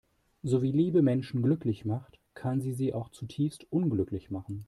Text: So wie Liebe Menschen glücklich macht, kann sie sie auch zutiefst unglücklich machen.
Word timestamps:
So 0.41 0.63
wie 0.63 0.71
Liebe 0.71 1.03
Menschen 1.03 1.43
glücklich 1.43 1.85
macht, 1.85 2.17
kann 2.33 2.59
sie 2.59 2.73
sie 2.73 2.91
auch 2.95 3.09
zutiefst 3.09 3.67
unglücklich 3.71 4.31
machen. 4.31 4.59